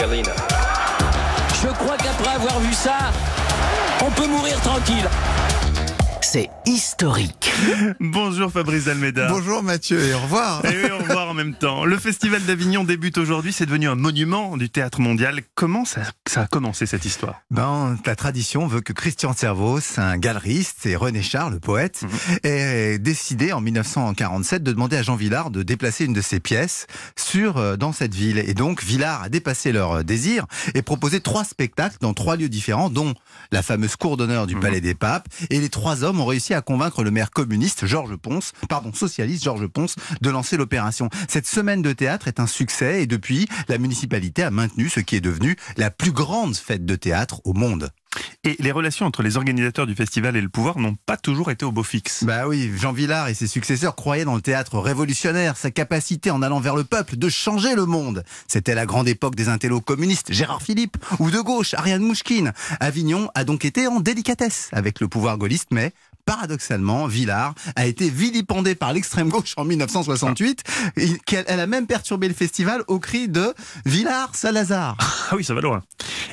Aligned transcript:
Je 0.00 1.68
crois 1.68 1.98
qu'après 1.98 2.34
avoir 2.34 2.60
vu 2.60 2.72
ça, 2.72 2.96
on 4.00 4.10
peut 4.10 4.26
mourir 4.26 4.58
tranquille. 4.62 5.06
C'est 6.32 6.48
historique. 6.64 7.52
Bonjour 8.00 8.50
Fabrice 8.50 8.88
Almeida. 8.88 9.28
Bonjour 9.28 9.62
Mathieu 9.62 10.02
et 10.02 10.14
au 10.14 10.18
revoir. 10.20 10.64
Et 10.64 10.68
oui, 10.82 10.90
au 10.90 10.96
revoir 10.96 11.28
en 11.28 11.34
même 11.34 11.52
temps. 11.54 11.84
Le 11.84 11.98
Festival 11.98 12.42
d'Avignon 12.44 12.84
débute 12.84 13.18
aujourd'hui, 13.18 13.52
c'est 13.52 13.66
devenu 13.66 13.86
un 13.86 13.96
monument 13.96 14.56
du 14.56 14.70
théâtre 14.70 15.02
mondial. 15.02 15.42
Comment 15.54 15.84
ça, 15.84 16.00
ça 16.26 16.40
a 16.40 16.46
commencé 16.46 16.86
cette 16.86 17.04
histoire? 17.04 17.42
Ben, 17.50 17.98
la 18.06 18.16
tradition 18.16 18.66
veut 18.66 18.80
que 18.80 18.94
Christian 18.94 19.34
Servos, 19.34 19.80
un 19.98 20.16
galeriste, 20.16 20.86
et 20.86 20.96
René 20.96 21.20
Char, 21.20 21.50
le 21.50 21.60
poète, 21.60 22.00
Mhm. 22.02 22.38
ait 22.44 22.98
décidé 22.98 23.52
en 23.52 23.60
1947 23.60 24.62
de 24.62 24.72
demander 24.72 24.96
à 24.96 25.02
Jean 25.02 25.16
Villard 25.16 25.50
de 25.50 25.62
déplacer 25.62 26.06
une 26.06 26.14
de 26.14 26.22
ses 26.22 26.40
pièces 26.40 26.86
sur 27.14 27.58
euh, 27.58 27.76
dans 27.76 27.92
cette 27.92 28.14
ville. 28.14 28.38
Et 28.38 28.54
donc 28.54 28.82
Villard 28.82 29.24
a 29.24 29.28
dépassé 29.28 29.70
leur 29.70 29.92
euh, 29.98 30.02
désir 30.02 30.46
et 30.74 30.80
proposé 30.80 31.20
trois 31.20 31.44
spectacles 31.44 31.98
dans 32.00 32.14
trois 32.14 32.36
lieux 32.36 32.48
différents, 32.48 32.88
dont 32.88 33.12
la 33.50 33.62
fameuse 33.62 33.96
cour 33.96 34.16
d'honneur 34.16 34.46
du 34.46 34.54
Mhm. 34.54 34.60
Palais 34.62 34.80
des 34.80 34.94
Papes. 34.94 35.28
Et 35.50 35.60
les 35.60 35.68
trois 35.68 36.04
hommes 36.04 36.21
ont 36.22 36.26
réussi 36.26 36.54
à 36.54 36.60
convaincre 36.62 37.02
le 37.02 37.10
maire 37.10 37.30
communiste 37.30 37.86
Georges 37.86 38.16
Ponce, 38.16 38.52
pardon 38.68 38.92
socialiste 38.92 39.42
Georges 39.42 39.66
Ponce, 39.66 39.96
de 40.20 40.30
lancer 40.30 40.56
l'opération. 40.56 41.08
Cette 41.28 41.46
semaine 41.46 41.82
de 41.82 41.92
théâtre 41.92 42.28
est 42.28 42.40
un 42.40 42.46
succès 42.46 43.02
et 43.02 43.06
depuis 43.06 43.48
la 43.68 43.78
municipalité 43.78 44.42
a 44.42 44.50
maintenu 44.50 44.88
ce 44.88 45.00
qui 45.00 45.16
est 45.16 45.20
devenu 45.20 45.56
la 45.76 45.90
plus 45.90 46.12
grande 46.12 46.56
fête 46.56 46.86
de 46.86 46.94
théâtre 46.94 47.40
au 47.44 47.54
monde. 47.54 47.90
Et 48.44 48.56
les 48.58 48.72
relations 48.72 49.06
entre 49.06 49.22
les 49.22 49.36
organisateurs 49.36 49.86
du 49.86 49.94
festival 49.94 50.36
et 50.36 50.40
le 50.40 50.48
pouvoir 50.48 50.78
n'ont 50.78 50.96
pas 51.06 51.16
toujours 51.16 51.50
été 51.50 51.64
au 51.64 51.72
beau 51.72 51.82
fixe. 51.82 52.24
Bah 52.24 52.46
oui, 52.46 52.70
Jean 52.76 52.92
Villard 52.92 53.28
et 53.28 53.34
ses 53.34 53.46
successeurs 53.46 53.94
croyaient 53.94 54.24
dans 54.24 54.34
le 54.34 54.42
théâtre 54.42 54.78
révolutionnaire, 54.78 55.56
sa 55.56 55.70
capacité 55.70 56.30
en 56.30 56.42
allant 56.42 56.60
vers 56.60 56.76
le 56.76 56.84
peuple 56.84 57.16
de 57.16 57.28
changer 57.28 57.74
le 57.74 57.86
monde. 57.86 58.22
C'était 58.48 58.74
la 58.74 58.84
grande 58.84 59.08
époque 59.08 59.34
des 59.34 59.48
intellos 59.48 59.80
communistes, 59.80 60.32
Gérard 60.32 60.60
Philippe, 60.60 60.96
ou 61.20 61.30
de 61.30 61.40
gauche, 61.40 61.74
Ariane 61.74 62.02
Mouchkine. 62.02 62.52
Avignon 62.80 63.30
a 63.34 63.44
donc 63.44 63.64
été 63.64 63.86
en 63.86 64.00
délicatesse 64.00 64.68
avec 64.72 65.00
le 65.00 65.08
pouvoir 65.08 65.38
gaulliste, 65.38 65.68
mais 65.70 65.92
paradoxalement, 66.24 67.06
Villard 67.06 67.54
a 67.76 67.86
été 67.86 68.08
vilipendé 68.08 68.74
par 68.74 68.92
l'extrême 68.92 69.28
gauche 69.28 69.54
en 69.56 69.64
1968. 69.64 70.62
et 70.96 71.16
Elle 71.46 71.60
a 71.60 71.66
même 71.66 71.86
perturbé 71.86 72.28
le 72.28 72.34
festival 72.34 72.82
au 72.86 72.98
cri 72.98 73.28
de 73.28 73.54
Villard 73.86 74.34
Salazar. 74.34 74.96
Ah 75.30 75.36
oui, 75.36 75.44
ça 75.44 75.54
va 75.54 75.62
loin. 75.62 75.82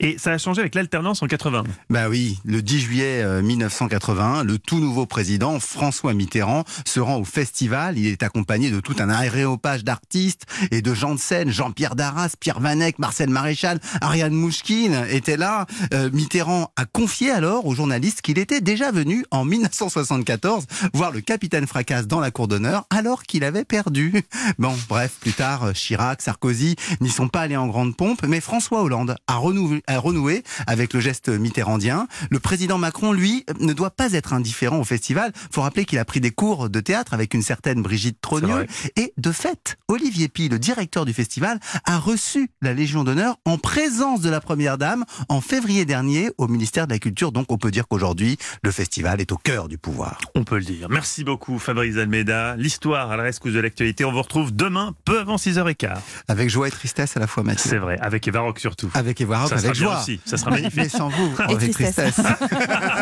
Et 0.00 0.16
ça 0.18 0.32
a 0.32 0.38
changé 0.38 0.60
avec 0.60 0.74
l'alternance 0.74 1.22
en 1.22 1.26
80. 1.26 1.64
Bah 1.90 2.08
oui, 2.08 2.38
le 2.44 2.62
10 2.62 2.80
juillet 2.80 3.22
euh, 3.22 3.42
1981, 3.42 4.44
le 4.44 4.58
tout 4.58 4.78
nouveau 4.78 5.06
président 5.06 5.60
François 5.60 6.14
Mitterrand 6.14 6.64
se 6.86 7.00
rend 7.00 7.16
au 7.16 7.24
festival. 7.24 7.98
Il 7.98 8.06
est 8.06 8.22
accompagné 8.22 8.70
de 8.70 8.80
tout 8.80 8.96
un 8.98 9.08
aréopage 9.08 9.84
d'artistes 9.84 10.46
et 10.70 10.82
de 10.82 10.94
gens 10.94 11.14
de 11.14 11.20
scène. 11.20 11.50
Jean-Pierre 11.50 11.94
Darras, 11.94 12.34
Pierre 12.38 12.60
Vanek, 12.60 12.98
Marcel 12.98 13.30
Maréchal, 13.30 13.80
Ariane 14.00 14.34
Mouchkine 14.34 15.06
étaient 15.10 15.36
là. 15.36 15.66
Euh, 15.92 16.10
Mitterrand 16.12 16.72
a 16.76 16.84
confié 16.84 17.30
alors 17.30 17.66
aux 17.66 17.74
journalistes 17.74 18.22
qu'il 18.22 18.38
était 18.38 18.60
déjà 18.60 18.90
venu 18.90 19.24
en 19.30 19.44
1974 19.44 20.64
voir 20.92 21.10
le 21.10 21.20
capitaine 21.20 21.66
Fracasse 21.66 22.06
dans 22.06 22.20
la 22.20 22.30
cour 22.30 22.48
d'honneur 22.48 22.84
alors 22.90 23.22
qu'il 23.22 23.44
avait 23.44 23.64
perdu. 23.64 24.22
Bon, 24.58 24.74
bref, 24.88 25.16
plus 25.20 25.32
tard, 25.32 25.64
euh, 25.64 25.72
Chirac, 25.72 26.22
Sarkozy 26.22 26.76
n'y 27.00 27.08
sont 27.08 27.28
pas 27.28 27.40
allés 27.40 27.56
en 27.56 27.66
grande 27.66 27.96
pompe, 27.96 28.22
mais 28.26 28.40
François 28.40 28.82
Hollande 28.82 29.16
a 29.26 29.36
renoué, 29.36 29.82
a 29.86 29.98
renoué 29.98 30.42
avec 30.66 30.92
le 30.92 31.00
geste 31.00 31.28
mitterrandien. 31.28 32.08
Le 32.30 32.40
président 32.40 32.78
Macron, 32.78 33.12
lui, 33.12 33.44
ne 33.60 33.72
doit 33.72 33.90
pas 33.90 34.12
être 34.12 34.32
indifférent 34.32 34.78
au 34.78 34.84
festival. 34.84 35.32
Faut 35.50 35.62
rappeler 35.62 35.84
qu'il 35.84 35.98
a 35.98 36.04
pris 36.04 36.20
des 36.20 36.30
cours 36.30 36.70
de 36.70 36.80
théâtre 36.80 37.14
avec 37.14 37.34
une 37.34 37.42
certaine 37.42 37.82
Brigitte 37.82 38.20
Trogneux. 38.20 38.66
Et 38.96 39.12
de 39.16 39.32
fait, 39.32 39.76
Olivier 39.88 40.28
Pi, 40.28 40.48
le 40.48 40.58
directeur 40.58 41.04
du 41.04 41.12
festival, 41.12 41.60
a 41.84 41.98
reçu 41.98 42.50
la 42.62 42.74
Légion 42.74 43.04
d'honneur 43.04 43.36
en 43.44 43.58
présence 43.58 44.20
de 44.20 44.30
la 44.30 44.40
Première 44.40 44.78
Dame 44.78 45.04
en 45.28 45.40
février 45.40 45.84
dernier 45.84 46.30
au 46.38 46.48
ministère 46.48 46.86
de 46.86 46.92
la 46.92 46.98
Culture. 46.98 47.32
Donc 47.32 47.52
on 47.52 47.58
peut 47.58 47.70
dire 47.70 47.88
qu'aujourd'hui, 47.88 48.38
le 48.62 48.70
festival 48.70 49.20
est 49.20 49.32
au 49.32 49.36
cœur 49.36 49.68
du 49.68 49.78
pouvoir. 49.78 50.18
On 50.34 50.44
peut 50.44 50.58
le 50.58 50.64
dire. 50.64 50.88
Merci 50.90 51.24
beaucoup 51.24 51.58
Fabrice 51.58 51.96
Almeida. 51.96 52.56
L'histoire 52.56 53.10
à 53.10 53.16
la 53.16 53.22
rescousse 53.24 53.52
de 53.52 53.60
l'actualité. 53.60 54.04
On 54.04 54.12
vous 54.12 54.22
retrouve 54.22 54.54
demain, 54.54 54.94
peu 55.04 55.20
avant 55.20 55.36
6h15. 55.36 55.96
Avec 56.28 56.50
joie 56.50 56.68
et 56.68 56.70
tristesse 56.70 57.16
à 57.16 57.20
la 57.20 57.26
fois, 57.26 57.42
Mathieu. 57.42 57.70
C'est 57.70 57.78
vrai, 57.78 57.98
avec 58.00 58.26
Eva 58.28 58.40
Rock 58.40 58.58
surtout. 58.58 58.90
Avec 58.94 59.20
Eva 59.20 59.40
Rock, 59.40 59.50
Ça 59.50 59.73
sera 59.74 59.86
bien 59.86 59.92
joie. 59.92 60.00
aussi, 60.02 60.20
ça 60.24 60.36
sera 60.36 60.50
magnifique. 60.50 60.76
Mais 60.76 60.88
sans 60.88 61.08
vous, 61.08 61.30
Et 61.38 61.42
avec 61.42 61.72
tristesse. 61.72 62.14
tristesse. 62.14 62.20